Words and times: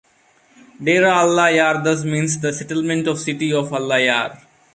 Dera 0.87 1.11
Allah 1.19 1.51
Yar 1.55 1.83
thus 1.83 2.03
means 2.03 2.39
the 2.39 2.51
settlement 2.51 3.07
or 3.07 3.15
city 3.15 3.53
of 3.53 3.71
Allah 3.71 3.99
Yar. 4.01 4.33